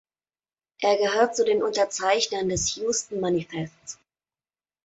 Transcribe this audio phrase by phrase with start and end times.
[0.81, 3.99] Er gehört zu den Unterzeichnern des Euston-Manifests.